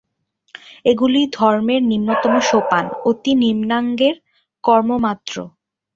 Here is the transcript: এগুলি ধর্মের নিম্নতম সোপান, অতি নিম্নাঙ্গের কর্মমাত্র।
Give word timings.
এগুলি 0.85 1.21
ধর্মের 1.33 1.81
নিম্নতম 1.91 2.33
সোপান, 2.49 2.85
অতি 3.09 3.31
নিম্নাঙ্গের 3.41 4.15
কর্মমাত্র। 4.63 5.35